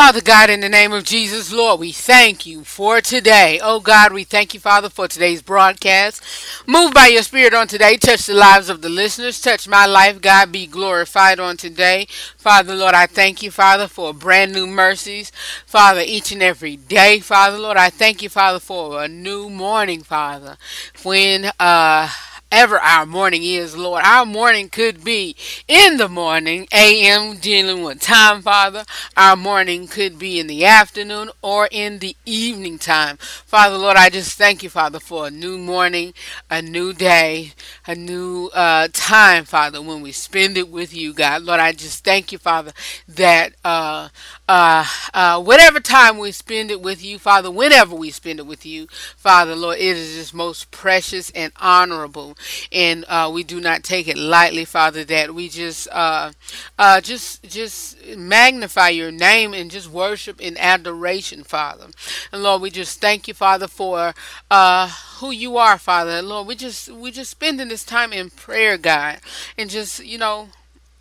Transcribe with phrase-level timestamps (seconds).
[0.00, 3.60] Father God, in the name of Jesus, Lord, we thank you for today.
[3.62, 6.22] Oh God, we thank you, Father, for today's broadcast.
[6.66, 7.98] Move by your Spirit on today.
[7.98, 9.42] Touch the lives of the listeners.
[9.42, 10.22] Touch my life.
[10.22, 12.06] God, be glorified on today.
[12.38, 15.30] Father, Lord, I thank you, Father, for brand new mercies.
[15.66, 20.02] Father, each and every day, Father, Lord, I thank you, Father, for a new morning,
[20.02, 20.56] Father.
[21.02, 22.08] When, uh,
[22.50, 24.02] ever our morning is, Lord.
[24.04, 25.36] Our morning could be
[25.68, 28.84] in the morning, a.m., dealing with time, Father.
[29.16, 33.16] Our morning could be in the afternoon or in the evening time.
[33.18, 36.12] Father, Lord, I just thank you, Father, for a new morning,
[36.50, 37.52] a new day,
[37.86, 41.42] a new uh, time, Father, when we spend it with you, God.
[41.42, 42.72] Lord, I just thank you, Father,
[43.08, 44.08] that uh,
[44.50, 48.66] uh, uh, whatever time we spend it with you, Father, whenever we spend it with
[48.66, 52.36] you, Father, Lord, it is just most precious and honorable,
[52.72, 55.04] and uh, we do not take it lightly, Father.
[55.04, 56.32] That we just, uh,
[56.80, 61.86] uh, just, just magnify your name and just worship in adoration, Father.
[62.32, 64.14] And Lord, we just thank you, Father, for
[64.50, 66.22] uh, who you are, Father.
[66.22, 69.20] Lord, we just, we just spending this time in prayer, God,
[69.56, 70.48] and just, you know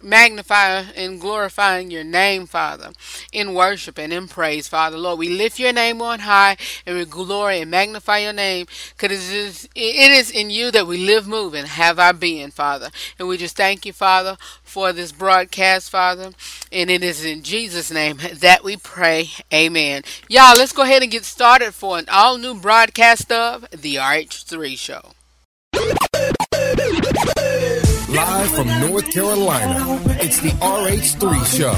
[0.01, 2.91] magnify and glorifying your name, Father,
[3.31, 4.97] in worship and in praise, Father.
[4.97, 9.29] Lord, we lift your name on high and we glory and magnify your name because
[9.29, 12.89] it is, it is in you that we live, move, and have our being, Father.
[13.17, 16.31] And we just thank you, Father, for this broadcast, Father.
[16.71, 19.29] And it is in Jesus' name that we pray.
[19.53, 20.03] Amen.
[20.27, 24.77] Y'all, let's go ahead and get started for an all new broadcast of The RH3
[24.77, 25.13] Show.
[28.09, 31.73] Live from North Carolina, it's the RH3 Show.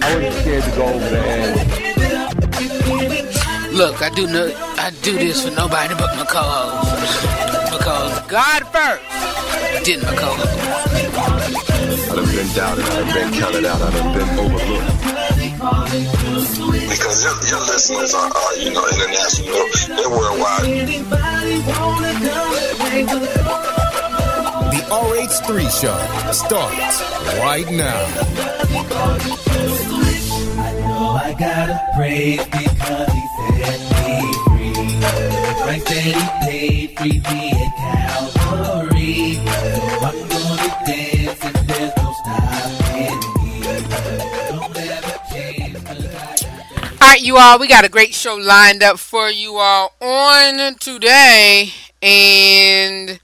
[0.00, 1.54] I wasn't scared to go over there.
[3.72, 7.22] Look, I do no, I do this for nobody but my co-host.
[7.70, 9.04] because God first,
[9.84, 10.58] then my co-host.
[12.08, 14.88] I've been doubted, I've been counted out, I've been overlooked.
[16.88, 20.64] Because your, your listeners are, are, you know, international, they're worldwide.
[24.92, 25.96] The RH3 Show
[26.32, 27.00] starts
[27.40, 28.04] right now.
[30.60, 34.76] I know I gotta praise because he set me free.
[35.62, 36.12] Price that he
[36.44, 39.16] paid, free me at Calvary.
[39.36, 39.50] So
[40.04, 43.52] I'm gonna dance and there's no stopping me.
[44.50, 48.82] Don't ever change 'cause I All right, you all, we got a great show lined
[48.82, 51.72] up for you all on today,
[52.02, 53.18] and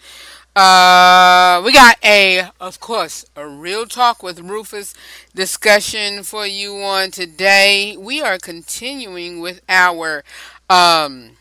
[0.58, 4.92] uh, we got a, of course, a real talk with Rufus
[5.32, 7.96] discussion for you on today.
[7.96, 10.24] We are continuing with our,
[10.68, 11.36] um,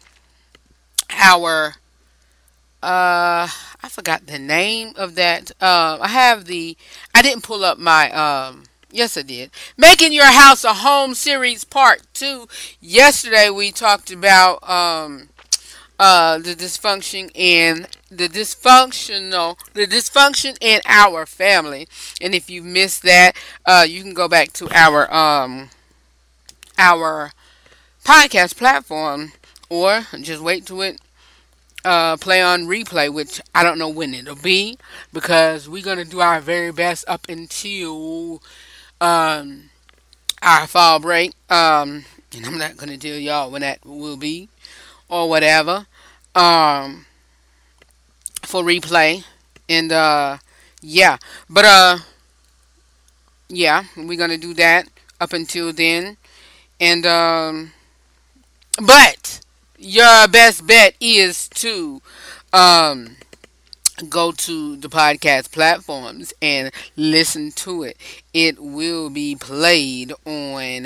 [1.09, 1.75] our,
[2.83, 3.47] uh,
[3.81, 5.49] I forgot the name of that.
[5.59, 6.77] Uh, I have the,
[7.15, 9.49] I didn't pull up my, um, yes, I did.
[9.77, 12.47] Making Your House a Home series part two.
[12.79, 15.29] Yesterday we talked about, um,
[15.99, 21.87] uh, the dysfunction in the dysfunctional the dysfunction in our family.
[22.21, 23.33] And if you missed that
[23.65, 25.69] uh, you can go back to our um
[26.77, 27.31] our
[28.05, 29.33] podcast platform
[29.69, 30.99] or just wait to it
[31.85, 34.77] uh, play on replay which i don't know when it'll be
[35.13, 38.41] because we're to do our very best up until
[39.01, 39.69] um
[40.43, 44.49] our fall break um and i'm not to tell y'all when that will be
[45.09, 45.87] or whatever.
[46.35, 47.06] Um
[48.47, 49.23] for replay
[49.67, 50.37] and uh
[50.81, 51.17] yeah
[51.49, 51.97] but uh
[53.49, 54.87] yeah we're gonna do that
[55.19, 56.17] up until then
[56.79, 57.71] and um
[58.85, 59.41] but
[59.77, 62.01] your best bet is to
[62.53, 63.15] um
[64.09, 67.97] go to the podcast platforms and listen to it.
[68.33, 70.85] It will be played on.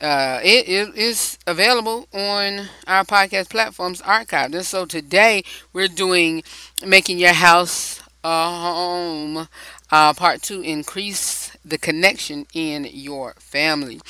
[0.00, 4.54] Uh, it, it is available on our podcast platforms archived.
[4.54, 5.42] And so today
[5.72, 6.42] we're doing
[6.86, 9.48] making your house a home.
[9.90, 14.00] Uh, part two: increase the connection in your family.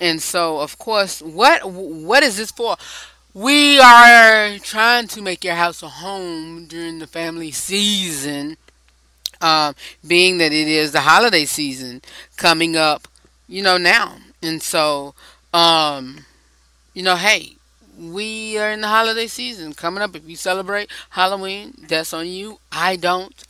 [0.00, 2.76] And so, of course, what what is this for?
[3.34, 8.58] We are trying to make your house a home during the family season,
[9.40, 9.74] um,
[10.06, 12.02] being that it is the holiday season
[12.36, 13.08] coming up,
[13.48, 14.16] you know, now.
[14.42, 15.14] And so,
[15.54, 16.26] um,
[16.94, 17.54] you know, hey,
[17.98, 20.16] we are in the holiday season coming up.
[20.16, 22.58] If you celebrate Halloween, that's on you.
[22.72, 23.44] I don't.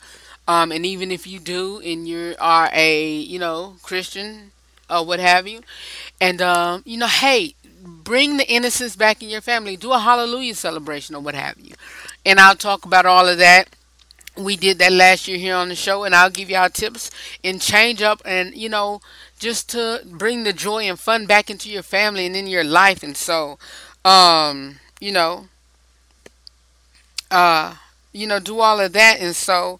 [0.47, 4.51] Um, and even if you do, and you are a, you know, Christian
[4.89, 5.61] or what have you,
[6.21, 9.75] and, um, you know, hey, bring the innocence back in your family.
[9.75, 11.75] Do a hallelujah celebration or what have you.
[12.25, 13.69] And I'll talk about all of that
[14.35, 17.11] we did that last year here on the show, and I'll give y'all tips
[17.43, 19.01] and change up and, you know,
[19.37, 23.03] just to bring the joy and fun back into your family and in your life.
[23.03, 23.59] And so,
[24.03, 25.47] um, you know,
[27.29, 27.75] uh,
[28.11, 29.19] you know, do all of that.
[29.19, 29.79] And so,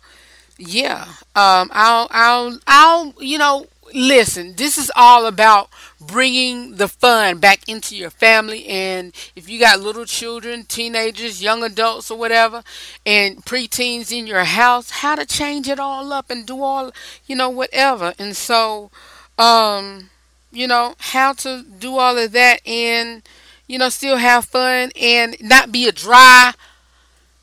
[0.57, 1.05] yeah,
[1.35, 4.55] um, I'll, I'll, I'll, you know, listen.
[4.55, 5.69] This is all about
[5.99, 8.65] bringing the fun back into your family.
[8.67, 12.63] And if you got little children, teenagers, young adults, or whatever,
[13.05, 16.91] and preteens in your house, how to change it all up and do all,
[17.25, 18.13] you know, whatever.
[18.19, 18.91] And so,
[19.37, 20.09] um,
[20.51, 23.23] you know, how to do all of that and,
[23.67, 26.53] you know, still have fun and not be a dry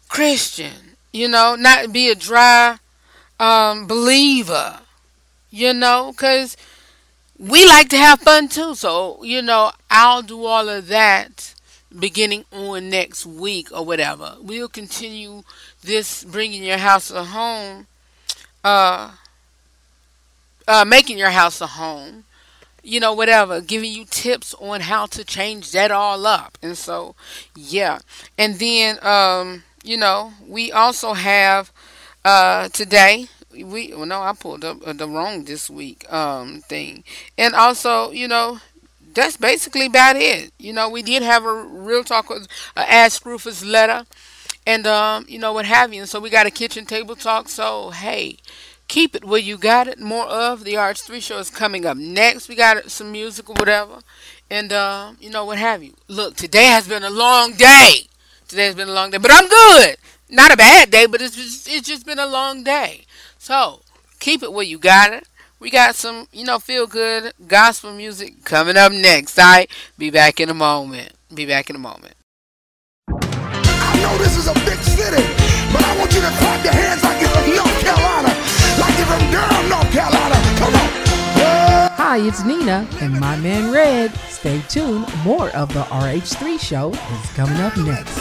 [0.08, 2.78] Christian, you know, not be a dry
[3.38, 4.80] um, believer,
[5.50, 6.56] you know, because
[7.38, 8.74] we like to have fun too.
[8.74, 11.54] So, you know, I'll do all of that
[11.98, 14.36] beginning on next week or whatever.
[14.40, 15.42] We'll continue
[15.82, 17.86] this bringing your house a home,
[18.62, 19.12] uh,
[20.68, 22.24] uh, making your house a home,
[22.82, 26.58] you know, whatever, giving you tips on how to change that all up.
[26.62, 27.14] And so,
[27.56, 27.98] yeah.
[28.38, 31.72] And then, um, you know, we also have
[32.24, 33.28] uh, today.
[33.52, 37.02] We well, no, I pulled up uh, the wrong this week um, thing,
[37.36, 38.60] and also, you know,
[39.14, 40.52] that's basically about it.
[40.58, 44.06] You know, we did have a real talk with uh, Ask Rufus letter,
[44.66, 46.02] and um, you know what have you.
[46.02, 47.48] And so we got a kitchen table talk.
[47.48, 48.36] So hey,
[48.88, 49.98] keep it where you got it.
[49.98, 52.48] More of the RH3 show is coming up next.
[52.48, 54.00] We got some music or whatever,
[54.50, 55.94] and uh, you know what have you.
[56.08, 58.06] Look, today has been a long day.
[58.48, 59.96] Today's been a long day, but I'm good.
[60.28, 63.04] Not a bad day, but it's just, it's just been a long day.
[63.50, 63.82] So
[64.20, 65.26] keep it where you got it.
[65.58, 69.36] We got some, you know, feel good gospel music coming up next.
[69.40, 69.68] All right,
[69.98, 71.14] be back in a moment.
[71.34, 72.14] Be back in a moment.
[73.08, 75.26] I know this is a big city,
[75.72, 78.28] but I want you to clap your hands like you're from North Carolina,
[78.78, 80.36] like you're from Durham, North Carolina.
[80.56, 80.88] Come on.
[81.36, 81.88] Yeah.
[81.96, 84.14] Hi, it's Nina and my man Red.
[84.28, 85.12] Stay tuned.
[85.24, 88.16] More of the RH3 show is coming up next.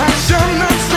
[0.00, 0.87] I shall not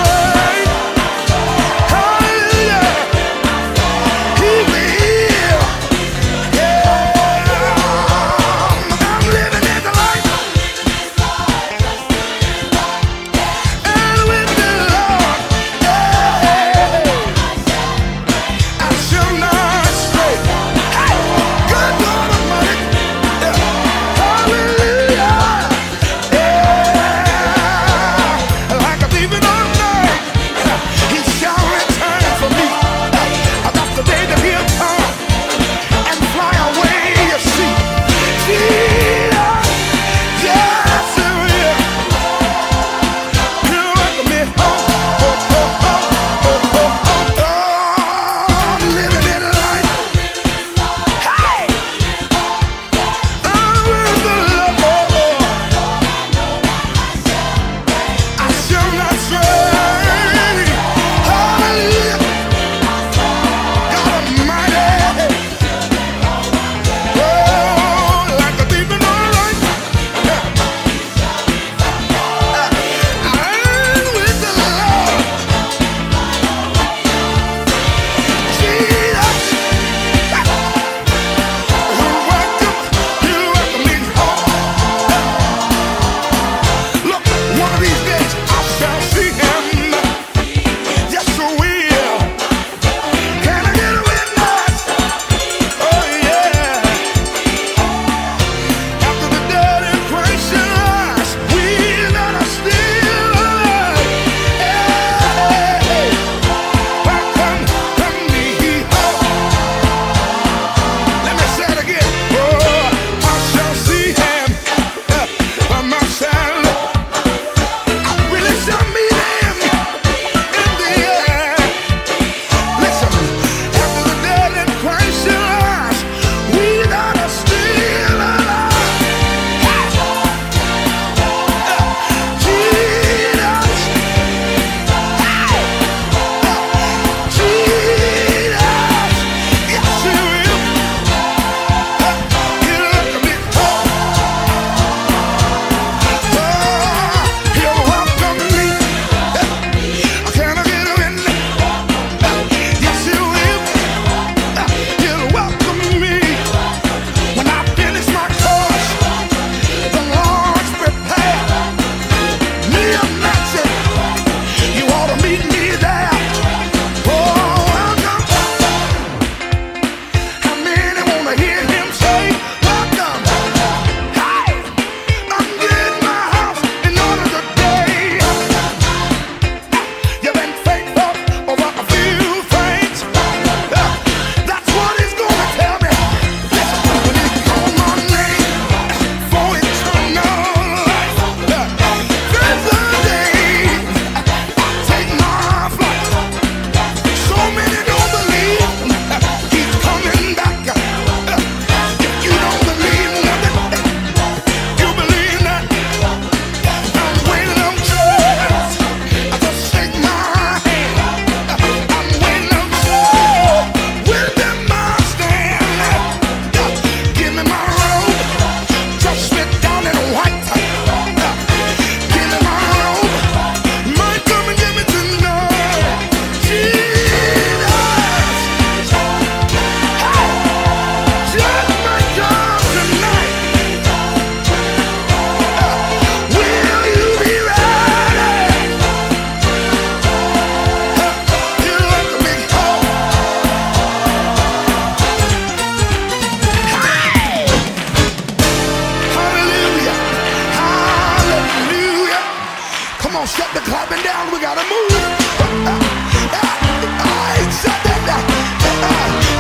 [254.22, 254.92] down, we gotta move.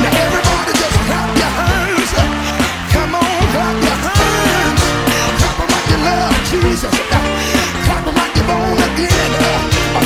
[0.02, 2.12] Now everybody just clap your hands.
[2.94, 4.82] Come on, clap your hands.
[5.72, 6.96] Like you love Jesus.
[8.18, 9.32] Like you're born again.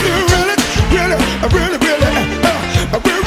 [0.03, 0.57] Really,
[0.91, 1.17] really,
[1.53, 2.11] really, really?
[2.43, 3.24] Uh, uh,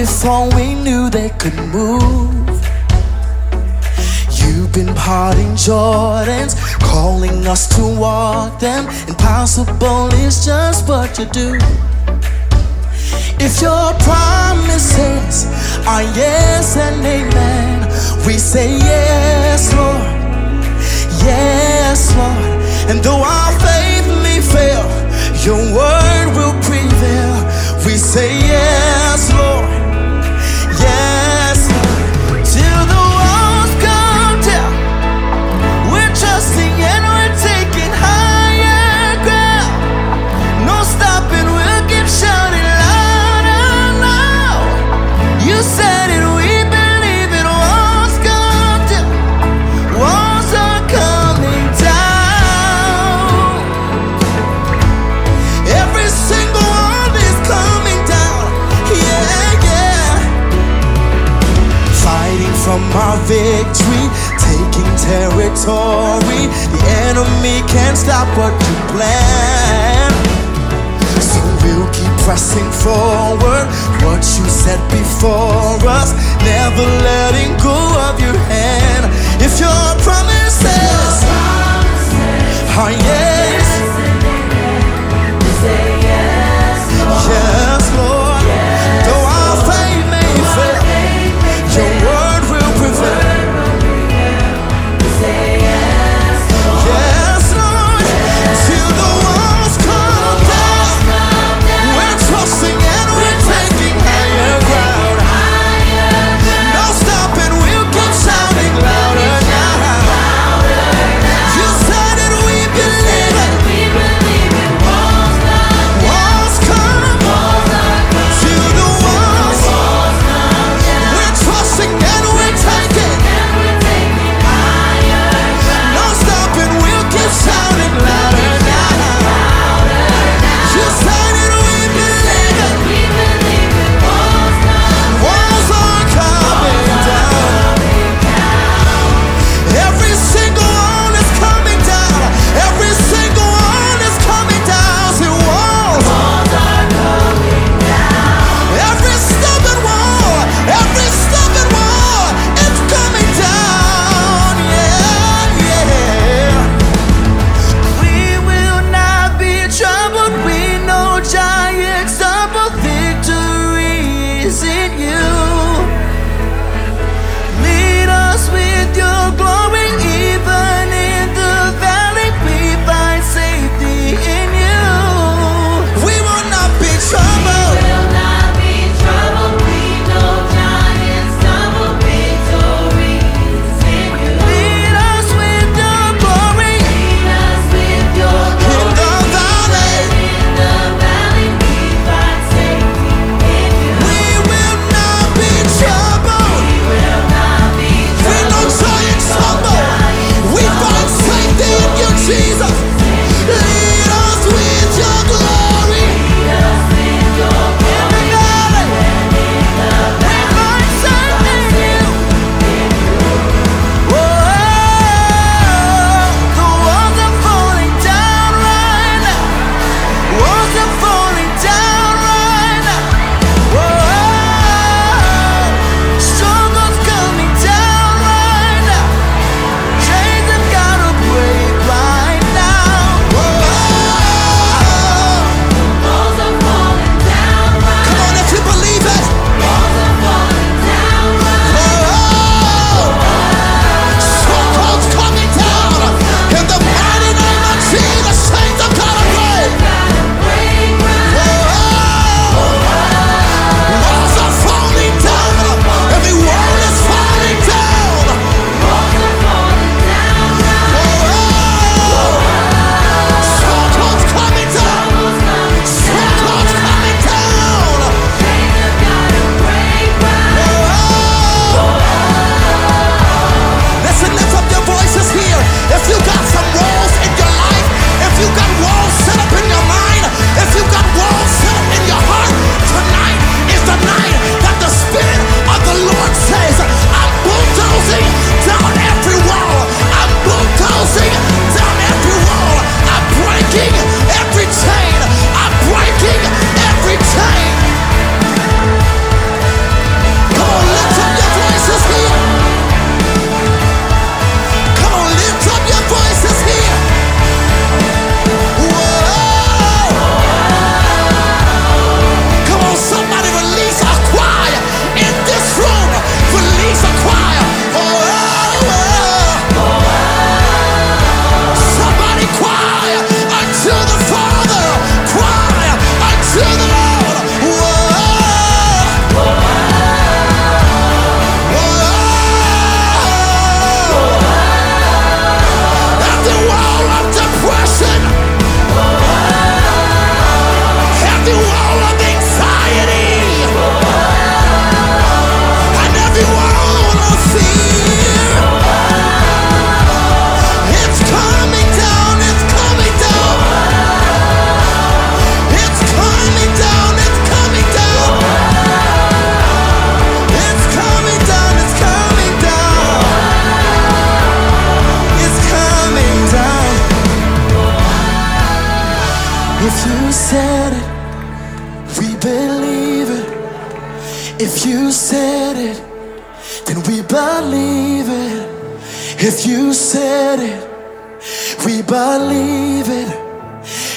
[0.00, 2.48] me all we knew they could move.
[4.38, 8.86] You've been parting Jordans, calling us to walk them.
[9.08, 11.58] Impossible is just what you do.
[13.46, 15.46] If your promises
[15.86, 17.88] are yes and amen,
[18.26, 20.12] we say yes, Lord.
[21.28, 22.90] Yes, Lord.
[22.90, 24.86] And though our faith may fail,
[25.44, 27.36] your word will prevail.
[27.84, 29.59] We say yes, Lord.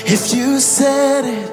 [0.05, 1.49] If you said it,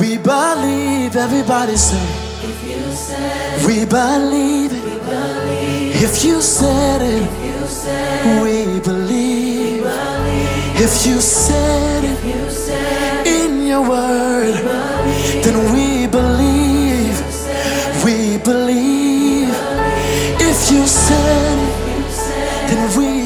[0.00, 1.16] we believe.
[1.16, 2.06] Everybody say,
[2.44, 4.88] If you said it, we believe it.
[6.00, 7.28] If you said it,
[8.42, 9.82] we believe.
[10.80, 14.54] If you said it in your word,
[15.42, 17.18] then we believe.
[18.04, 19.50] We believe.
[20.40, 23.17] If you said it, then we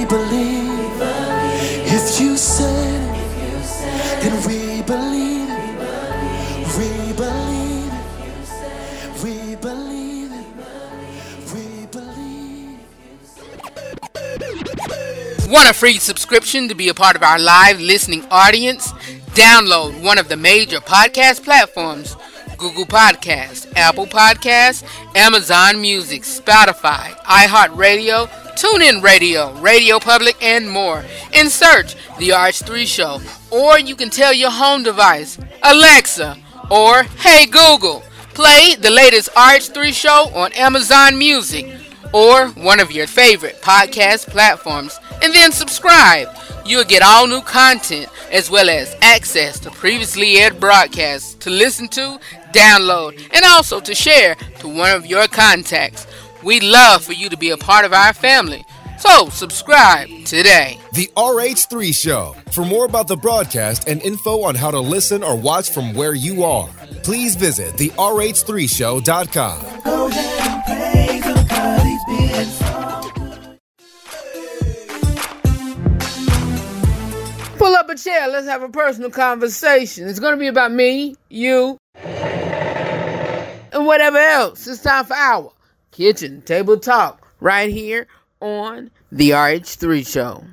[15.52, 18.90] Want a free subscription to be a part of our live listening audience?
[19.34, 22.16] Download one of the major podcast platforms
[22.56, 24.82] Google Podcasts, Apple Podcasts,
[25.14, 31.04] Amazon Music, Spotify, iHeartRadio, TuneIn Radio, Radio Public, and more.
[31.34, 33.20] And search The RH3 Show.
[33.50, 36.38] Or you can tell your home device, Alexa,
[36.70, 41.78] or Hey Google, play the latest RH3 Show on Amazon Music
[42.12, 46.28] or one of your favorite podcast platforms, and then subscribe.
[46.64, 51.88] You'll get all new content as well as access to previously aired broadcasts to listen
[51.88, 52.18] to,
[52.52, 56.06] download, and also to share to one of your contacts.
[56.42, 58.64] We'd love for you to be a part of our family.
[58.98, 60.78] So, subscribe today.
[60.92, 62.36] The RH3 Show.
[62.52, 66.14] For more about the broadcast and info on how to listen or watch from where
[66.14, 66.68] you are,
[67.02, 69.82] please visit the RH3Show.com.
[69.82, 71.42] Go ahead and praise him
[77.82, 78.28] up a chair.
[78.28, 80.06] Let's have a personal conversation.
[80.06, 84.68] It's going to be about me, you, and whatever else.
[84.68, 85.52] It's time for our
[85.90, 88.06] kitchen table talk right here
[88.40, 90.44] on the RH3 show.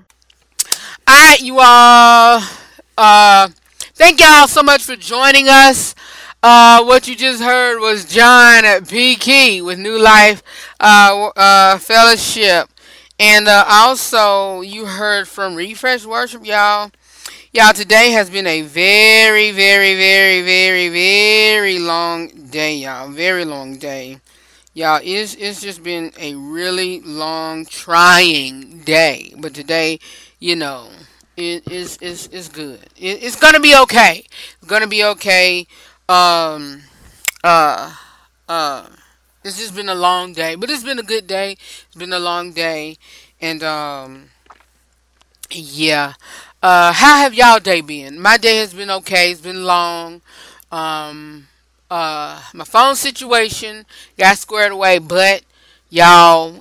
[1.07, 2.41] All right, you all.
[2.97, 3.49] Uh,
[3.93, 5.93] thank y'all so much for joining us.
[6.41, 10.41] Uh, what you just heard was John at P Key with New Life
[10.79, 12.69] uh, uh, Fellowship.
[13.19, 16.89] And uh, also, you heard from Refresh Worship, y'all.
[17.51, 23.09] Y'all, today has been a very, very, very, very, very long day, y'all.
[23.09, 24.19] Very long day.
[24.73, 29.33] Y'all, it's, it's just been a really long, trying day.
[29.37, 29.99] But today,
[30.39, 30.89] you know,
[31.37, 32.81] it is it's, it's good.
[32.97, 34.25] It, it's gonna be okay.
[34.59, 35.65] It's gonna be okay.
[36.07, 36.83] Um,
[37.43, 37.95] uh,
[38.47, 38.87] uh,
[39.43, 41.53] it's just been a long day, but it's been a good day.
[41.53, 42.97] It's been a long day,
[43.41, 44.29] and um,
[45.51, 46.13] yeah.
[46.61, 48.19] Uh, how have y'all day been?
[48.19, 49.31] My day has been okay.
[49.31, 50.21] It's been long.
[50.71, 51.47] Um,
[51.89, 53.85] uh, my phone situation
[54.17, 55.43] got squared away, but
[55.89, 56.59] y'all,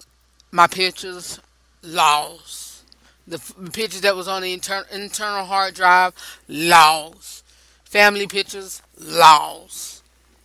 [0.53, 1.41] my pictures
[1.83, 2.85] lost.
[3.27, 6.15] The f- pictures that was on the inter- internal hard drive
[6.47, 7.45] lost.
[7.85, 10.05] Family pictures lost.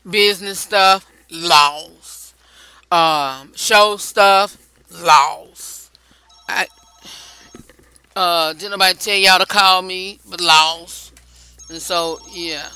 [0.09, 2.33] Business stuff lost.
[2.91, 4.57] Um, show stuff
[4.91, 5.52] lost.
[8.15, 11.13] Uh didn't nobody tell y'all to call me, but lost.
[11.69, 12.69] And so yeah.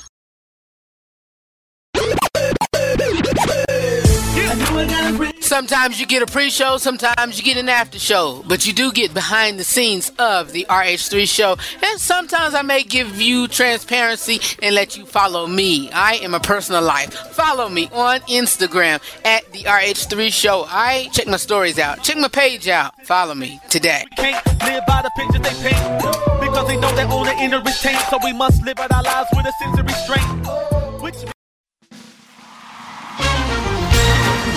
[5.48, 9.14] Sometimes you get a pre-show, sometimes you get an after show, but you do get
[9.14, 11.56] behind the scenes of the RH3 show.
[11.82, 15.90] And sometimes I may give you transparency and let you follow me.
[15.90, 17.14] I am a personal life.
[17.32, 20.66] Follow me on Instagram at the RH3 show.
[20.68, 22.02] I check my stories out.
[22.02, 22.92] Check my page out.
[23.06, 24.04] Follow me today.
[24.16, 27.64] can't live by the they paint because they know own inner.
[27.64, 31.37] So we must live out our lives with a sense of restraint.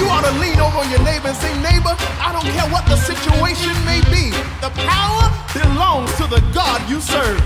[0.02, 2.90] You ought to lean over on your neighbor and say, neighbor, I don't care what
[2.90, 4.34] the situation may be.
[4.58, 7.38] The power belongs to the God you serve.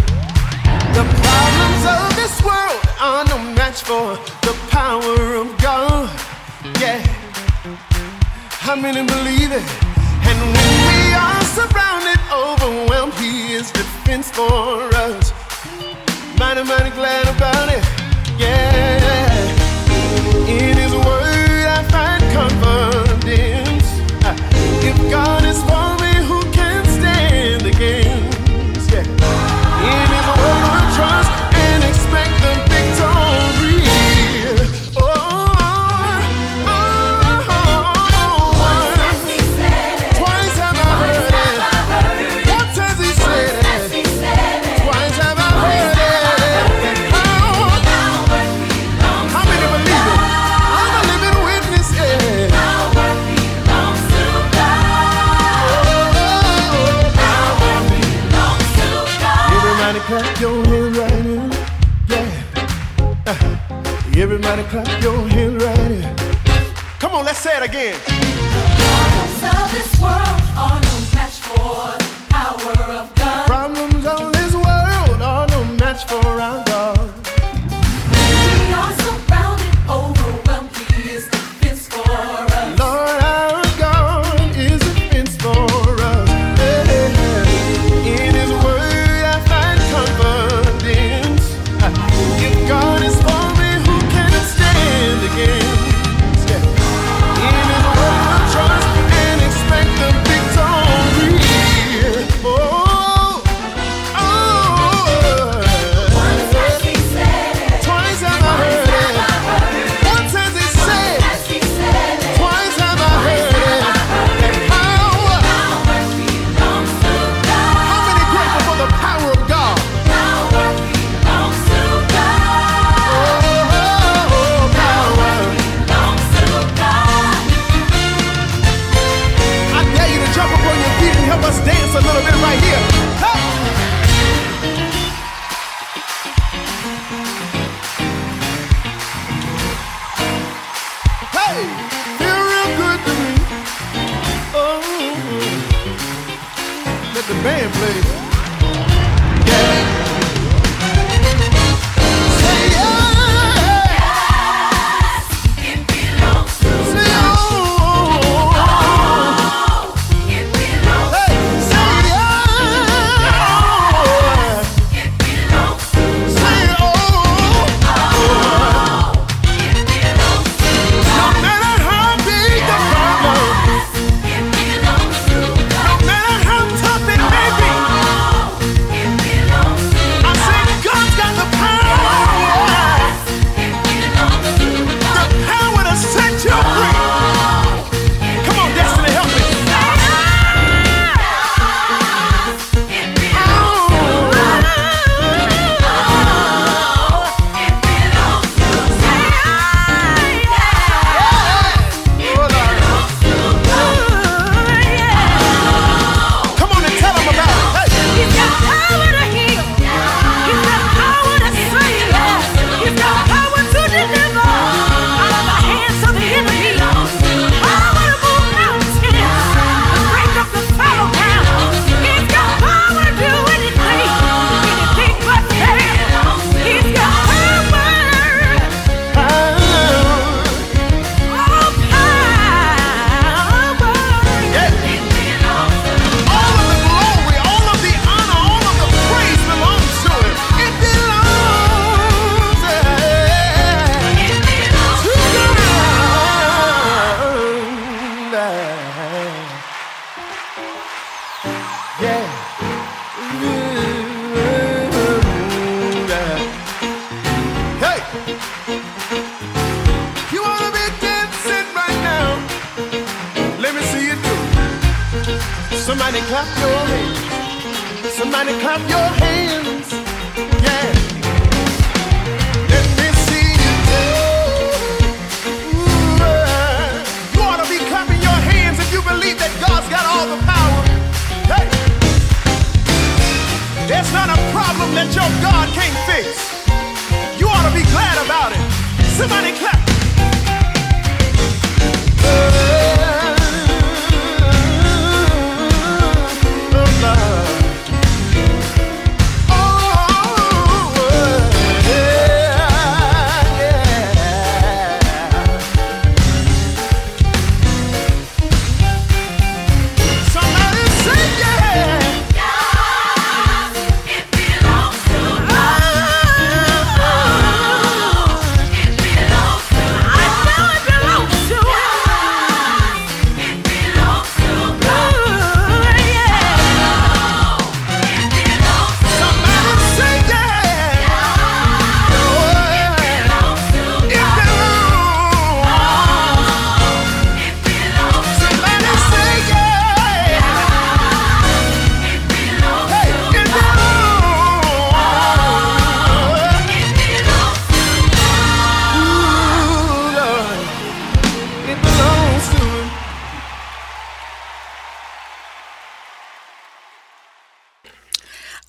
[0.95, 4.15] The problems of this world are no match for
[4.47, 6.07] the power of God.
[6.79, 7.03] Yeah.
[8.63, 9.65] How many believe it?
[10.23, 15.33] And when we are surrounded, overwhelmed, He is defense for us.
[16.39, 17.83] Mighty, mighty glad about it.
[18.39, 18.95] Yeah.
[20.47, 20.74] In
[22.35, 23.87] confidence.
[24.83, 25.84] If God is for
[67.65, 67.95] again.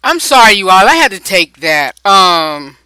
[0.09, 0.88] I'm sorry, you all.
[0.88, 1.99] I had to take that.
[2.07, 2.77] Um,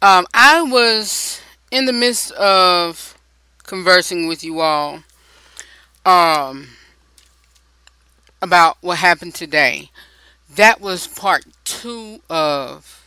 [0.00, 1.40] um, I was
[1.72, 3.18] in the midst of
[3.64, 5.02] conversing with you all.
[6.04, 6.68] Um,
[8.40, 9.90] about what happened today.
[10.54, 13.04] That was part two of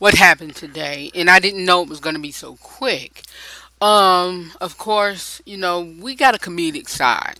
[0.00, 3.22] what happened today, and I didn't know it was going to be so quick.
[3.80, 7.38] Um, of course, you know we got a comedic side.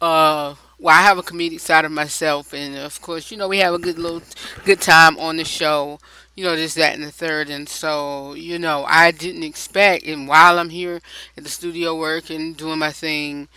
[0.00, 3.58] Uh, well, I have a comedic side of myself, and of course, you know we
[3.58, 4.22] have a good little
[4.64, 5.98] good time on the show.
[6.36, 10.06] You know this, that, and the third, and so you know I didn't expect.
[10.06, 11.00] And while I'm here
[11.36, 13.48] at the studio working, doing my thing,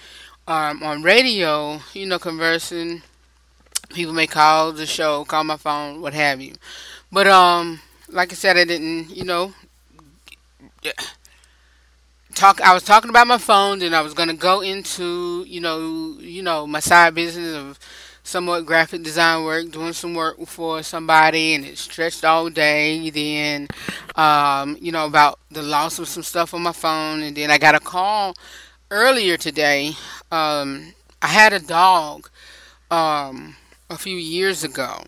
[0.47, 3.01] um, on radio, you know, conversing.
[3.93, 6.53] People may call the show, call my phone, what have you.
[7.11, 9.53] But um, like I said, I didn't, you know,
[12.35, 12.61] talk.
[12.61, 16.41] I was talking about my phone, and I was gonna go into, you know, you
[16.43, 17.79] know, my side business of
[18.23, 23.09] somewhat graphic design work, doing some work for somebody, and it stretched all day.
[23.09, 23.67] Then,
[24.15, 27.57] um, you know, about the loss of some stuff on my phone, and then I
[27.57, 28.35] got a call
[28.89, 29.93] earlier today.
[30.31, 32.29] Um, I had a dog
[32.89, 33.55] um,
[33.89, 35.03] a few years ago,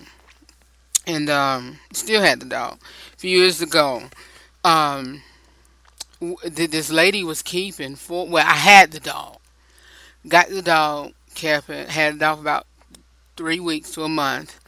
[1.05, 2.79] and um, still had the dog
[3.13, 4.03] a few years ago.
[6.23, 8.27] Um, w- th- this lady was keeping for.
[8.27, 9.37] Well, I had the dog,
[10.27, 12.65] got the dog, kept it, had it off about
[13.35, 14.59] three weeks to a month,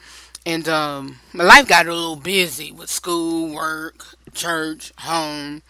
[0.46, 5.62] and um, my life got a little busy with school, work, church, home,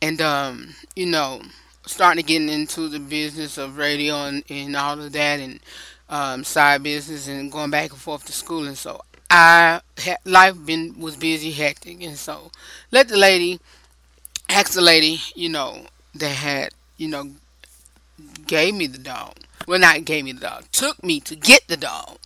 [0.00, 1.42] and um, you know,
[1.86, 5.60] starting to get into the business of radio and, and all of that, and
[6.08, 10.56] um, side business, and going back and forth to school, and so I had life
[10.66, 12.50] been was busy, hectic, and so
[12.90, 13.60] let the lady
[14.52, 17.32] ask the lady, you know, that had you know
[18.46, 19.36] gave me the dog.
[19.66, 22.18] Well, not gave me the dog, took me to get the dog.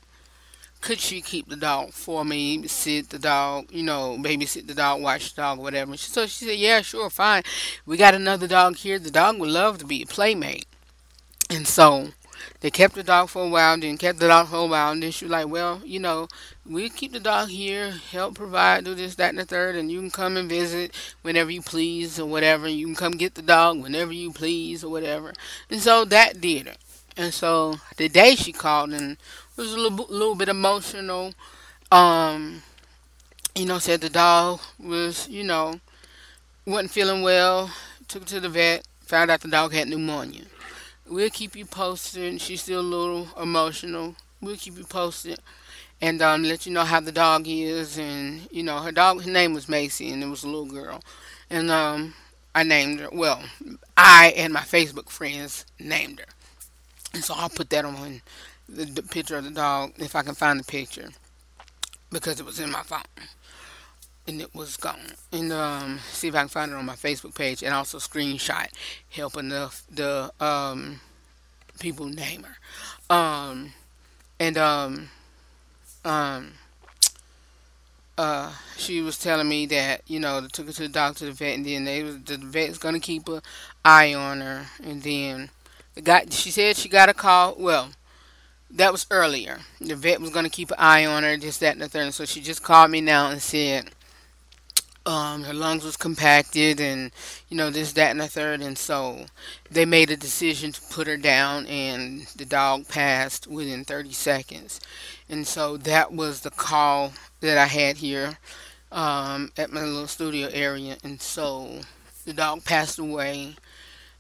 [0.80, 5.02] Could she keep the dog for me, sit the dog, you know, babysit the dog,
[5.02, 5.96] watch the dog, whatever?
[5.96, 7.42] So she said, yeah, sure, fine.
[7.84, 8.98] We got another dog here.
[8.98, 10.66] The dog would love to be a playmate.
[11.50, 12.10] And so
[12.60, 15.02] they kept the dog for a while, then kept the dog for a while, and
[15.02, 16.28] then she was like, well, you know,
[16.68, 20.00] we keep the dog here, help provide, do this, that, and the third, and you
[20.00, 22.68] can come and visit whenever you please or whatever.
[22.68, 25.32] You can come get the dog whenever you please or whatever.
[25.70, 26.78] And so that did it.
[27.16, 29.16] And so the day she called and
[29.56, 31.34] was a little, little bit emotional.
[31.90, 32.62] Um,
[33.54, 35.80] you know, said the dog was, you know,
[36.66, 37.70] wasn't feeling well.
[38.08, 38.86] Took it to the vet.
[39.06, 40.42] Found out the dog had pneumonia.
[41.08, 42.40] We'll keep you posted.
[42.40, 44.16] She's still a little emotional.
[44.40, 45.38] We'll keep you posted
[46.00, 47.98] and um, let you know how the dog is.
[47.98, 51.02] And you know, her dog, her name was Macy, and it was a little girl.
[51.50, 52.14] And um,
[52.54, 53.08] I named her.
[53.12, 53.42] Well,
[53.96, 56.26] I and my Facebook friends named her.
[57.14, 58.20] And so I'll put that on
[58.68, 61.08] the, the picture of the dog if I can find the picture
[62.10, 63.00] because it was in my phone
[64.26, 65.12] and it was gone.
[65.32, 68.68] And um, see if I can find it on my Facebook page and also screenshot
[69.10, 71.00] helping the the um,
[71.78, 73.14] people name her.
[73.14, 73.72] Um,
[74.38, 75.10] and um,
[76.06, 76.52] um,
[78.16, 81.32] uh, she was telling me that you know they took her to the doctor, the
[81.32, 83.42] vet, and then they was the vet's gonna keep an
[83.84, 85.50] eye on her, and then
[85.94, 87.56] the guy she said she got a call.
[87.58, 87.90] Well,
[88.70, 89.60] that was earlier.
[89.80, 92.14] The vet was gonna keep an eye on her, just that, and the third.
[92.14, 93.90] So she just called me now and said
[95.06, 97.12] um, her lungs was compacted and
[97.48, 99.26] you know this that and the third and so
[99.70, 104.80] they made a decision to put her down and the dog passed within 30 seconds
[105.28, 108.38] and so that was the call that i had here
[108.92, 111.80] um, at my little studio area and so
[112.24, 113.54] the dog passed away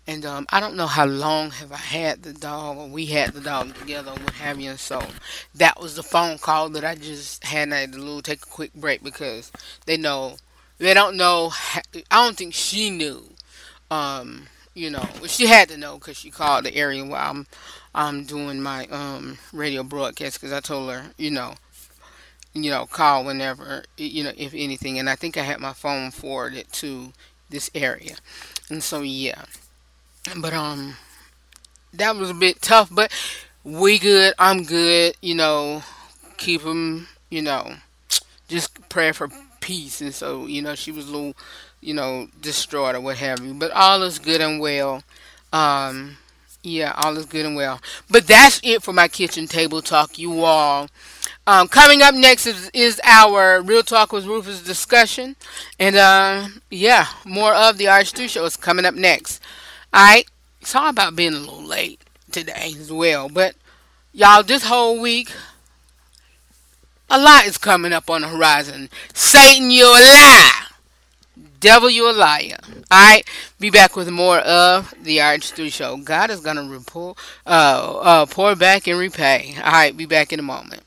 [0.08, 3.32] and um, I don't know how long have I had the dog or we had
[3.32, 4.70] the dog together or what have you.
[4.70, 5.02] And so
[5.56, 7.72] that was the phone call that I just had.
[7.72, 9.50] I had to little take a quick break because
[9.84, 10.36] they know
[10.78, 11.52] they don't know.
[12.10, 13.24] I don't think she knew.
[13.90, 17.46] Um, you know, she had to know because she called the area while I'm
[17.94, 21.54] I'm doing my um radio broadcast because I told her, you know,
[22.52, 24.98] you know, call whenever, you know, if anything.
[24.98, 27.12] And I think I had my phone forwarded to
[27.50, 28.16] this area,
[28.68, 29.44] and so yeah.
[30.36, 30.96] But um,
[31.92, 32.88] that was a bit tough.
[32.90, 33.12] But
[33.64, 34.34] we good.
[34.38, 35.14] I'm good.
[35.20, 35.82] You know,
[36.36, 37.08] keep them.
[37.30, 37.76] You know,
[38.48, 39.28] just pray for
[39.66, 40.00] peace.
[40.00, 41.34] And so, you know, she was a little,
[41.80, 43.52] you know, distraught or what have you.
[43.52, 45.02] But all is good and well.
[45.52, 46.18] Um,
[46.62, 47.80] yeah, all is good and well.
[48.08, 50.88] But that's it for my kitchen table talk, you all.
[51.48, 55.34] Um, coming up next is, is our Real Talk with Rufus discussion.
[55.80, 59.42] And uh, yeah, more of the RH3 show is coming up next.
[59.94, 60.28] Alright,
[60.62, 62.00] sorry about being a little late
[62.30, 63.28] today as well.
[63.28, 63.56] But
[64.12, 65.32] y'all, this whole week,
[67.08, 68.88] a lot is coming up on the horizon.
[69.14, 70.50] Satan, you're a liar.
[71.60, 72.58] Devil, you're a liar.
[72.90, 73.22] All right,
[73.58, 75.96] be back with more of the RH3 show.
[75.96, 77.14] God is going to
[77.46, 79.54] uh, uh, pour back and repay.
[79.64, 80.82] All right, be back in a moment.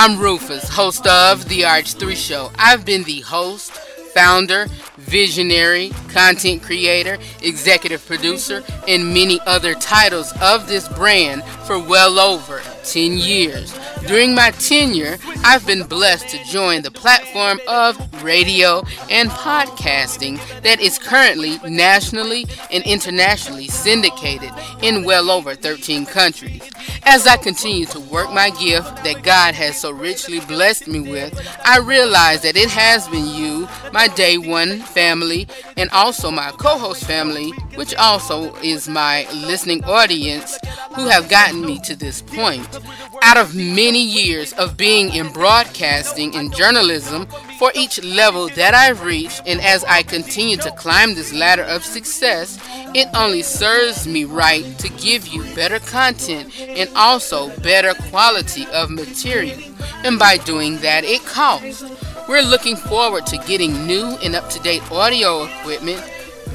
[0.00, 2.52] I'm Rufus, host of The RH3 Show.
[2.54, 3.72] I've been the host,
[4.14, 12.20] founder, visionary, content creator, executive producer, and many other titles of this brand for well
[12.20, 12.62] over
[12.92, 13.78] 10 years.
[14.06, 20.80] During my tenure, I've been blessed to join the platform of radio and podcasting that
[20.80, 24.50] is currently nationally and internationally syndicated
[24.82, 26.62] in well over 13 countries.
[27.04, 31.38] As I continue to work my gift that God has so richly blessed me with,
[31.64, 36.78] I realize that it has been you, my day one family, and also my co
[36.78, 40.58] host family, which also is my listening audience,
[40.94, 42.77] who have gotten me to this point.
[43.22, 47.26] Out of many years of being in broadcasting and journalism,
[47.58, 51.84] for each level that I've reached, and as I continue to climb this ladder of
[51.84, 52.58] success,
[52.94, 58.90] it only serves me right to give you better content and also better quality of
[58.90, 59.60] material.
[60.04, 61.84] And by doing that, it costs.
[62.28, 66.02] We're looking forward to getting new and up to date audio equipment,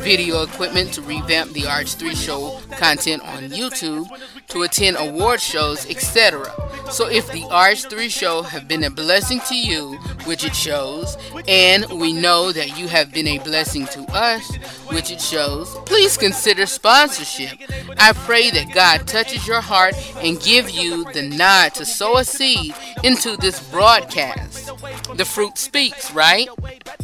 [0.04, 4.08] video equipment to revamp the RH3 show content on YouTube,
[4.49, 6.51] to attend award shows, etc.
[6.91, 11.86] So if the RH3 show have been a blessing to you, which it shows, and
[11.99, 14.56] we know that you have been a blessing to us,
[14.91, 17.58] which it shows, please consider sponsorship.
[17.97, 22.26] I pray that God touches your heart and give you the nod to sow a
[22.26, 24.68] seed into this broadcast.
[25.16, 26.47] The fruit speaks, right?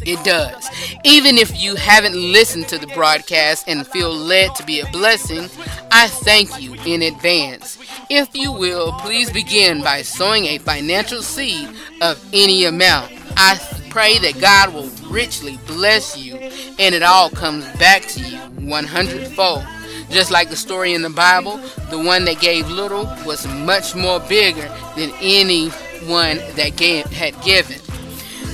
[0.02, 0.68] It does.
[1.04, 5.48] Even if you haven't listened to the broadcast and feel led to be a blessing,
[5.90, 7.78] I thank you in advance.
[8.08, 11.68] If you will, please begin by sowing a financial seed
[12.00, 13.12] of any amount.
[13.36, 13.58] I
[13.90, 18.38] pray that God will richly bless you and it all comes back to you
[18.68, 19.64] 100 fold.
[20.10, 21.58] Just like the story in the Bible,
[21.90, 27.78] the one that gave little was much more bigger than anyone that gave, had given.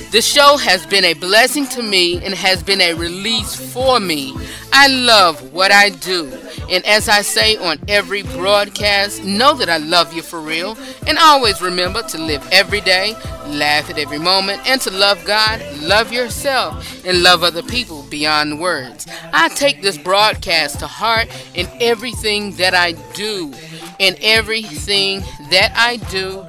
[0.09, 4.33] The show has been a blessing to me and has been a release for me.
[4.71, 6.31] I love what I do.
[6.69, 10.77] And as I say on every broadcast, know that I love you for real.
[11.05, 13.15] And always remember to live every day,
[13.47, 18.61] laugh at every moment, and to love God, love yourself, and love other people beyond
[18.61, 19.07] words.
[19.33, 23.53] I take this broadcast to heart in everything that I do.
[23.99, 26.45] In everything that I do,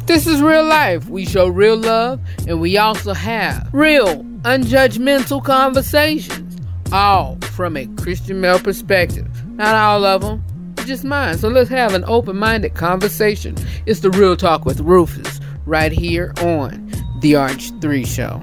[0.10, 1.08] This is real life.
[1.08, 6.58] We show real love and we also have real, unjudgmental conversations,
[6.92, 9.28] all from a Christian male perspective.
[9.50, 10.44] Not all of them,
[10.88, 11.38] just mine.
[11.38, 13.56] So let's have an open minded conversation.
[13.86, 16.92] It's the Real Talk with Rufus right here on
[17.22, 18.42] The Arch 3 Show.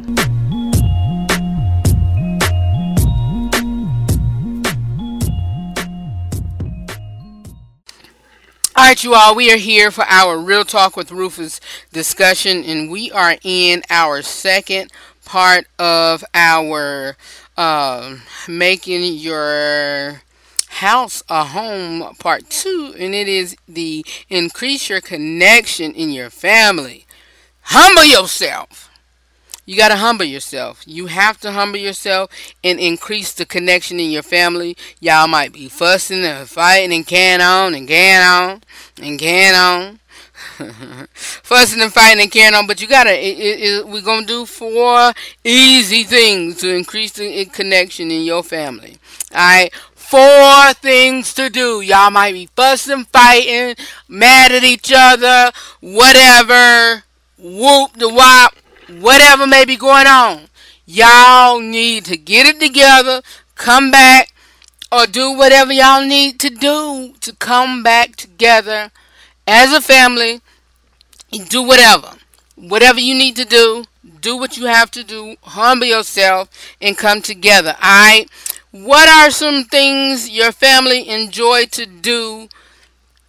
[8.86, 11.60] Right, you all, we are here for our Real Talk with Rufus
[11.92, 14.92] discussion, and we are in our second
[15.24, 17.16] part of our
[17.56, 20.22] uh, making your
[20.68, 27.06] house a home part two, and it is the increase your connection in your family.
[27.62, 28.85] Humble yourself.
[29.66, 30.84] You got to humble yourself.
[30.86, 32.30] You have to humble yourself
[32.62, 34.76] and increase the connection in your family.
[35.00, 38.62] Y'all might be fussing and fighting and can on and can on
[39.02, 39.98] and can on.
[41.14, 43.10] fussing and fighting and carrying on, but you gotta.
[43.10, 45.12] It, it, it, we're gonna do four
[45.42, 48.98] easy things to increase the eh, connection in your family.
[49.32, 51.80] All right, four things to do.
[51.80, 53.76] Y'all might be fussing, fighting,
[54.08, 55.50] mad at each other,
[55.80, 57.02] whatever.
[57.38, 58.54] Whoop the wop
[58.88, 60.48] whatever may be going on,
[60.86, 63.22] y'all need to get it together,
[63.54, 64.32] come back,
[64.92, 68.90] or do whatever y'all need to do to come back together
[69.46, 70.40] as a family.
[71.48, 72.12] Do whatever.
[72.54, 73.84] Whatever you need to do,
[74.20, 75.36] do what you have to do.
[75.42, 76.48] Humble yourself
[76.80, 77.76] and come together.
[77.82, 78.30] Alright?
[78.70, 82.48] What are some things your family enjoy to do?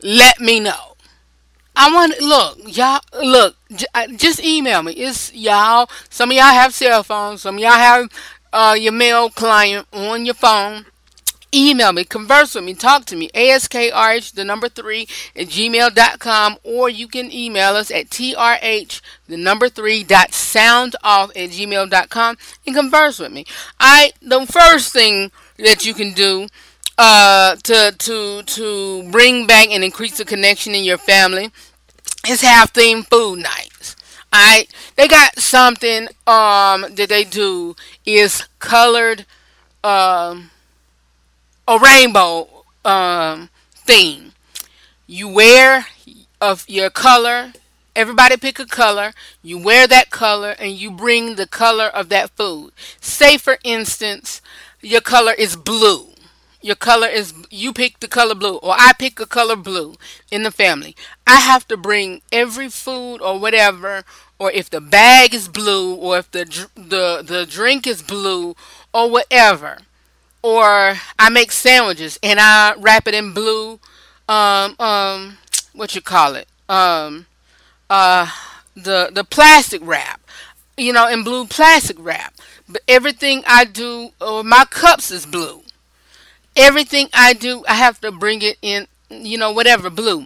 [0.02, 0.96] Let me know.
[1.80, 3.02] I want look, y'all.
[3.24, 4.94] Look, j- uh, just email me.
[4.94, 5.88] It's y'all.
[6.10, 7.44] Some of y'all have cell phones.
[7.44, 8.10] Some of y'all have
[8.52, 10.88] uh, your mail client on your phone.
[11.54, 13.30] Email me, converse with me, talk to me.
[13.30, 19.70] ASKRH, the number three, at gmail.com, or you can email us at TRH, the number
[19.70, 23.46] three, dot sound off at gmail.com and converse with me.
[23.80, 26.48] I, the first thing that you can do
[26.98, 31.52] uh, to, to, to bring back and increase the connection in your family
[32.28, 33.96] is have themed food nights.
[34.34, 37.76] Alright, they got something um that they do
[38.06, 39.26] is colored
[39.84, 40.52] um
[41.68, 42.48] a rainbow
[42.86, 44.34] um theme.
[45.08, 45.88] You wear
[46.42, 47.54] of your color.
[47.96, 49.14] Everybody pick a color.
[49.42, 52.72] You wear that color and you bring the color of that food.
[53.02, 54.42] Say for instance,
[54.82, 56.10] your color is blue.
[56.62, 59.96] Your color is you pick the color blue or I pick a color blue
[60.32, 60.96] in the family.
[61.26, 64.04] I have to bring every food or whatever
[64.40, 66.46] or if the bag is blue or if the
[66.76, 68.56] the the drink is blue
[68.94, 69.78] or whatever.
[70.42, 73.80] Or I make sandwiches and I wrap it in blue
[74.28, 75.38] um um
[75.74, 76.48] what you call it?
[76.68, 77.28] Um
[77.90, 78.32] uh
[78.76, 80.22] the the plastic wrap.
[80.76, 82.34] You know in blue plastic wrap.
[82.68, 85.62] But everything I do or my cups is blue
[86.58, 90.26] everything I do I have to bring it in you know whatever blue.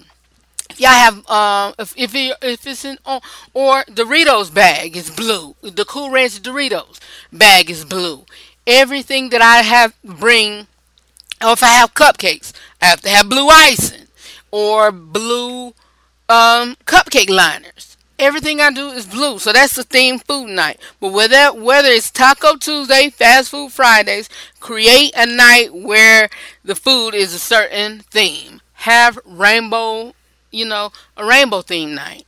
[0.70, 3.20] If y'all have uh if if, if it's in or,
[3.54, 5.56] or Doritos bag is blue.
[5.62, 7.00] The Cool Ranch Doritos
[7.32, 8.26] bag is blue.
[8.68, 10.68] Everything that I have bring
[11.44, 14.08] or if I have cupcakes, I have to have blue icing
[14.52, 15.68] or blue
[16.30, 17.91] um, cupcake liners.
[18.22, 20.80] Everything I do is blue, so that's the theme food night.
[21.00, 26.30] But whether whether it's Taco Tuesday, Fast Food Fridays, create a night where
[26.64, 28.62] the food is a certain theme.
[28.74, 30.14] Have rainbow,
[30.52, 32.28] you know, a rainbow theme night.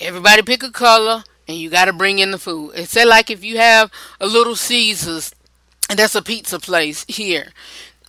[0.00, 2.72] Everybody pick a color, and you got to bring in the food.
[2.76, 3.90] It's like if you have
[4.20, 5.34] a Little Caesars,
[5.90, 7.48] and that's a pizza place here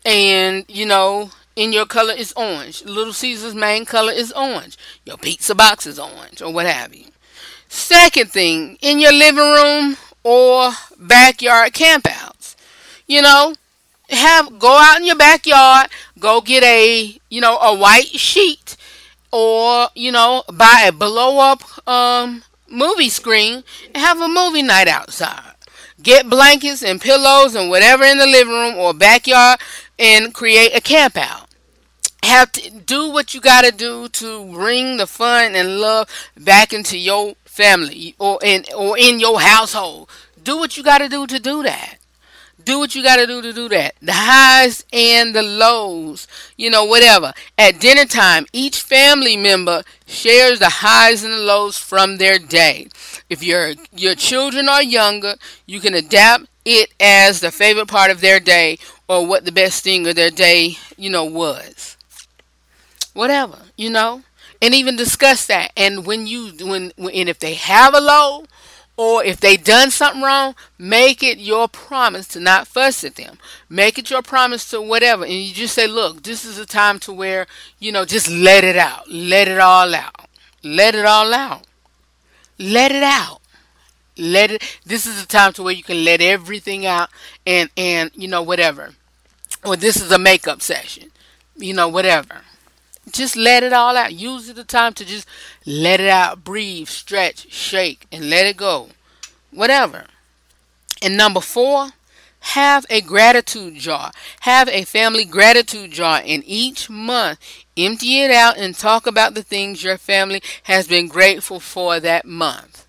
[0.05, 5.17] and you know in your color is orange little caesar's main color is orange your
[5.17, 7.05] pizza box is orange or what have you
[7.73, 12.55] second thing in your living room or backyard campouts
[13.07, 13.53] you know
[14.09, 15.87] have go out in your backyard
[16.19, 18.77] go get a you know a white sheet
[19.31, 23.63] or you know buy a blow up um movie screen
[23.93, 25.53] and have a movie night outside
[26.03, 29.59] get blankets and pillows and whatever in the living room or backyard
[29.97, 31.47] and create a camp out.
[32.23, 36.07] Have to do what you got to do to bring the fun and love
[36.37, 40.09] back into your family or in or in your household.
[40.41, 41.97] Do what you got to do to do that.
[42.63, 43.95] Do what you got to do to do that.
[44.01, 46.27] The highs and the lows,
[46.57, 47.33] you know, whatever.
[47.57, 52.87] At dinner time, each family member shares the highs and the lows from their day.
[53.29, 55.35] If your your children are younger,
[55.65, 58.77] you can adapt it as the favorite part of their day
[59.07, 61.97] or what the best thing of their day, you know, was.
[63.13, 64.23] Whatever, you know,
[64.63, 65.73] and even discuss that.
[65.75, 68.45] And when you when, when and if they have a low
[68.95, 73.39] or if they done something wrong, make it your promise to not fuss at them.
[73.67, 76.97] Make it your promise to whatever, and you just say, "Look, this is a time
[76.99, 77.45] to where
[77.77, 80.29] you know, just let it out, let it all out,
[80.63, 81.67] let it all out,
[82.57, 83.41] let it out."
[84.15, 87.09] let it this is a time to where you can let everything out
[87.47, 88.91] and and you know whatever.
[89.65, 91.09] Or this is a makeup session.
[91.57, 92.43] You know whatever
[93.11, 94.13] just let it all out.
[94.13, 95.27] Use the time to just
[95.65, 98.89] let it out breathe stretch shake and let it go.
[99.51, 100.05] Whatever.
[101.01, 101.89] And number four
[102.39, 104.11] have a gratitude jar.
[104.41, 106.21] Have a family gratitude jar.
[106.25, 107.39] And each month
[107.77, 112.25] empty it out and talk about the things your family has been grateful for that
[112.25, 112.85] month.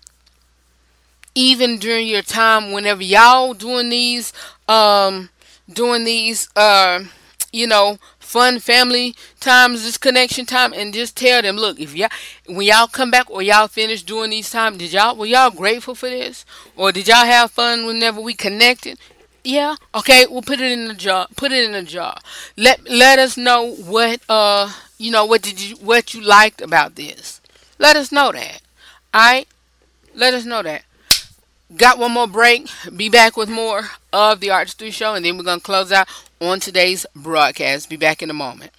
[1.33, 4.31] Even during your time whenever y'all doing these
[4.67, 5.29] um
[5.71, 7.03] doing these uh
[7.51, 7.97] you know
[8.35, 12.09] fun family times this connection time and just tell them look if y'all
[12.47, 15.95] when y'all come back or y'all finish doing these times did y'all were y'all grateful
[15.95, 16.45] for this?
[16.75, 18.99] Or did y'all have fun whenever we connected?
[19.45, 22.17] Yeah okay we'll put it in the jar put it in a jar.
[22.57, 26.95] Let let us know what uh you know what did you what you liked about
[26.95, 27.39] this.
[27.79, 28.59] Let us know that.
[29.13, 29.47] All right
[30.13, 30.83] let us know that.
[31.77, 32.67] Got one more break.
[32.95, 33.83] Be back with more
[34.13, 36.07] of the RH3 show, and then we're going to close out
[36.45, 37.89] on today's broadcast.
[37.89, 38.71] Be back in a moment.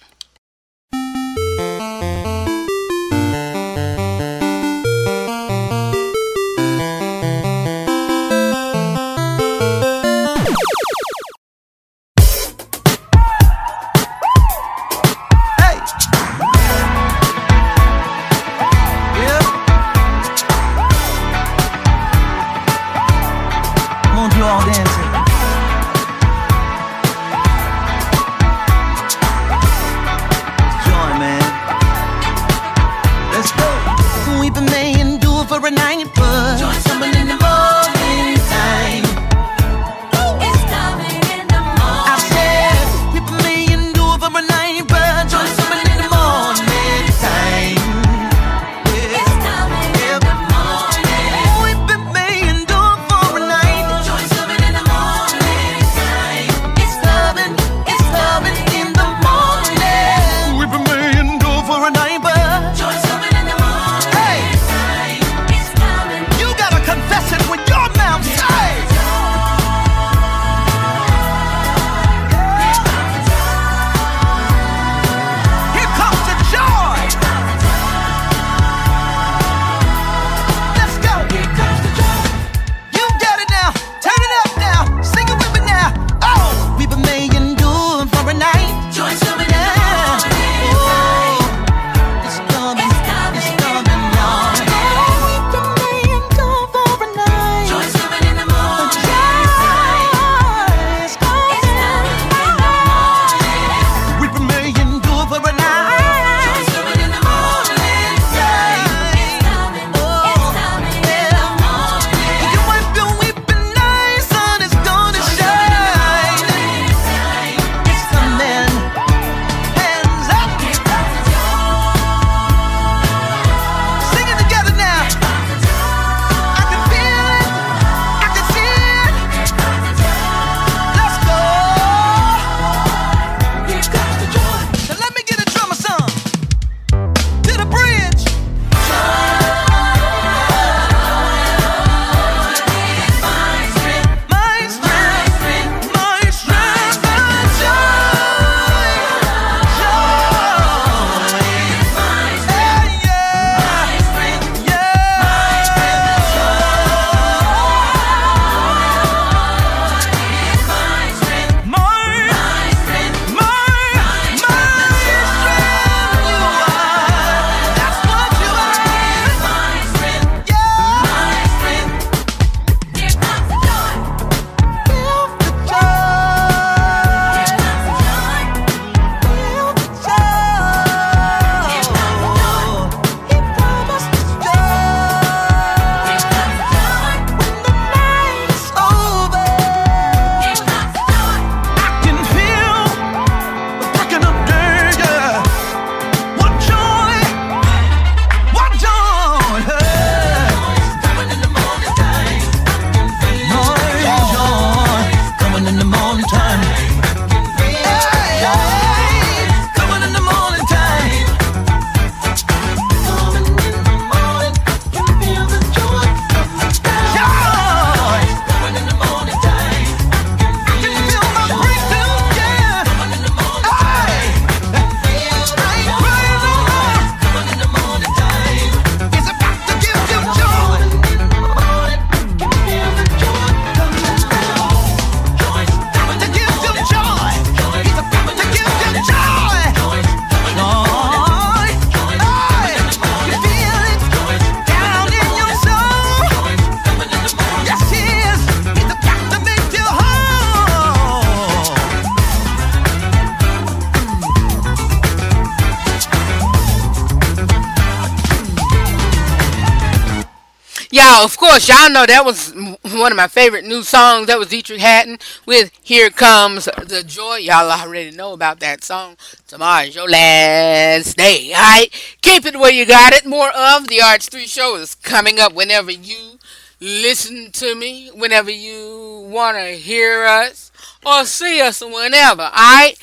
[261.57, 262.53] course, y'all know that was
[262.83, 264.27] one of my favorite new songs.
[264.27, 267.37] That was Dietrich Hatton with Here Comes the Joy.
[267.37, 269.17] Y'all already know about that song.
[269.47, 271.51] Tomorrow's your last day.
[271.55, 271.87] All right?
[272.21, 273.25] Keep it where you got it.
[273.25, 276.37] More of the RH3 show is coming up whenever you
[276.79, 280.71] listen to me, whenever you want to hear us
[281.03, 282.43] or see us, whenever.
[282.43, 282.93] All right?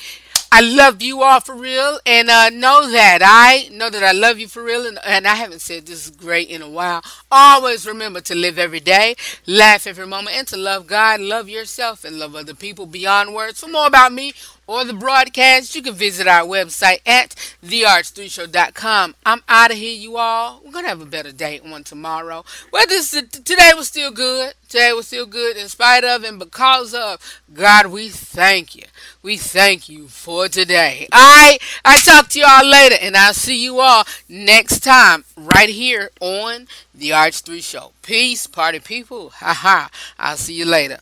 [0.51, 4.39] I love you all for real, and uh, know that I know that I love
[4.39, 7.03] you for real, and, and I haven't said this is great in a while.
[7.29, 9.15] Always remember to live every day,
[9.45, 13.59] laugh every moment, and to love God, love yourself, and love other people beyond words.
[13.59, 14.33] For more about me
[14.67, 19.15] or the broadcast, you can visit our website at therh3show.com.
[19.25, 20.61] I'm out of here, you all.
[20.63, 22.45] We're gonna have a better day on tomorrow.
[22.71, 24.53] Well, this today was still good.
[24.75, 27.85] Today was still good in spite of and because of God.
[27.87, 28.83] We thank you.
[29.23, 31.07] We thank you for today.
[31.13, 36.09] I I talk to y'all later, and I'll see you all next time right here
[36.19, 37.93] on the RH3 Show.
[38.01, 39.29] Peace, party people.
[39.35, 39.89] Ha ha.
[40.19, 40.99] I'll see you later.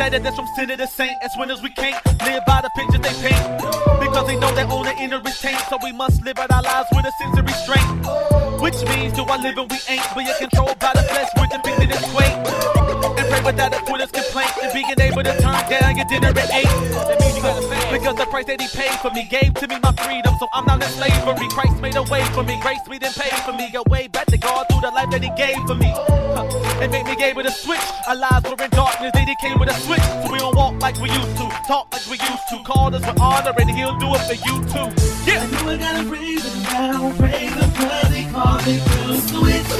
[0.00, 1.16] Old that's from sinner to the saint.
[1.22, 3.42] As winners we can't live by the pictures they paint.
[3.98, 6.88] Because they know they own the inner is so we must live out our lives
[6.94, 8.62] with a sense of restraint.
[8.62, 10.06] Which means do I live and we ain't?
[10.14, 12.38] But you're controlled by the flesh we're depicted as quaint
[13.18, 14.52] and pray without a quitter's complaint.
[14.62, 16.74] And being able to turn down your dinner at eight.
[17.90, 20.34] Because the price that he paid for me gave to me my freedom.
[20.38, 21.48] So I'm not in slavery.
[21.50, 22.54] Christ made a way for me.
[22.62, 23.66] Grace me then paid for me.
[23.74, 25.90] A way back to God through the life that he gave for me.
[26.78, 27.82] And make me able to switch.
[28.06, 29.10] Our lives were in darkness.
[29.14, 30.06] They came with a switch.
[30.22, 31.46] So we don't walk like we used to.
[31.66, 32.56] Talk like we used to.
[32.64, 34.88] Call us with honor and he'll do it for you too.
[35.28, 35.40] Yeah.
[35.40, 39.70] I know I gotta praise him now, praise him 'cause he called me to switch.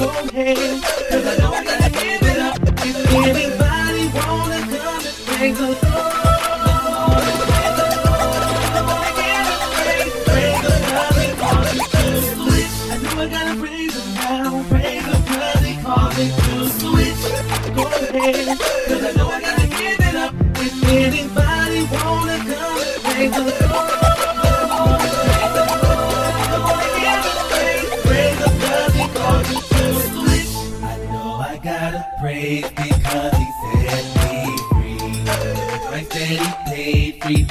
[0.00, 2.56] Go ahead, 'cause I know I gotta give it up.
[2.84, 6.12] If anybody wanna come and praise the Lord.
[13.14, 13.54] I gotta
[14.14, 14.62] now,
[16.18, 17.22] to switch.
[17.76, 18.58] Go ahead,
[18.88, 19.21] 'cause I know
[32.22, 32.62] free.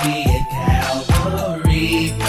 [0.04, 2.21] Me at Calvary.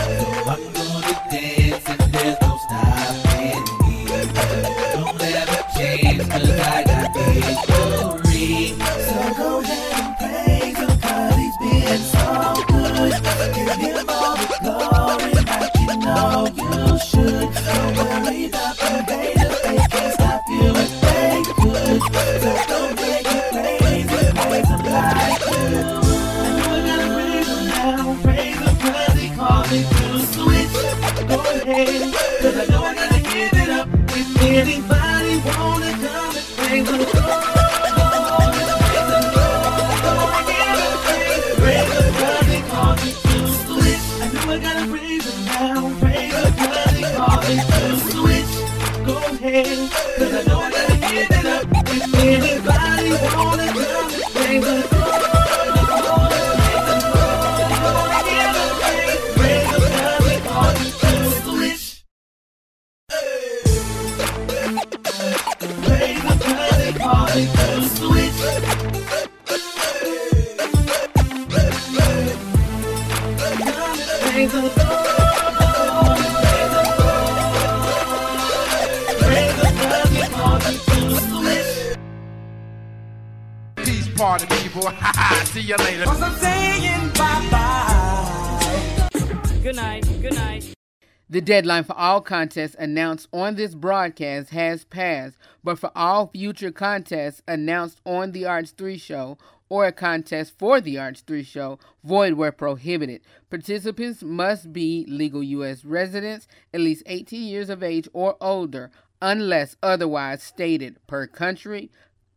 [91.52, 97.42] Deadline for all contests announced on this broadcast has passed, but for all future contests
[97.46, 99.36] announced on the RH3 show
[99.68, 103.20] or a contest for the RH3 show, void where prohibited.
[103.50, 105.84] Participants must be legal U.S.
[105.84, 108.90] residents, at least 18 years of age or older,
[109.20, 111.90] unless otherwise stated per country,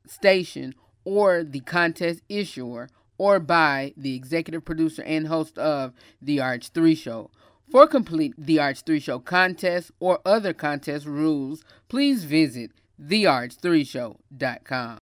[0.05, 6.97] station, or the contest issuer, or by the executive producer and host of The RH3
[6.97, 7.31] Show.
[7.71, 14.93] For complete The RH3 Show contest or other contest rules, please visit therh3show.com.